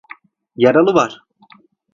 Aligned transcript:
Yaralı 0.55 0.93
var! 0.93 1.23